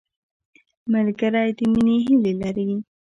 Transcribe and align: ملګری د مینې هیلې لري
ملګری 0.93 1.49
د 1.57 1.59
مینې 1.71 1.97
هیلې 2.05 2.33
لري 2.41 2.69